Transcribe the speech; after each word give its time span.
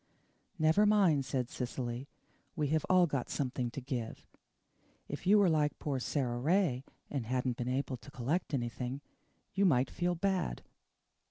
"Never 0.57 0.87
mind," 0.87 1.25
said 1.25 1.51
Cecily, 1.51 2.09
"we 2.55 2.69
have 2.69 2.87
all 2.89 3.05
got 3.05 3.29
something 3.29 3.69
to 3.69 3.79
give. 3.79 4.25
If 5.07 5.27
you 5.27 5.37
were 5.37 5.47
like 5.47 5.77
poor 5.77 5.99
Sara 5.99 6.39
Ray, 6.39 6.83
and 7.11 7.27
hadn't 7.27 7.57
been 7.57 7.69
able 7.69 7.97
to 7.97 8.09
collect 8.09 8.55
anything, 8.55 9.01
you 9.53 9.63
might 9.63 9.91
feel 9.91 10.15
bad." 10.15 10.63